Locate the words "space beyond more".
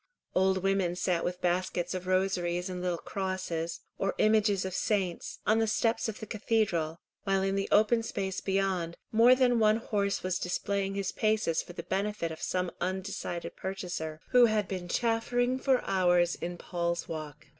8.01-9.35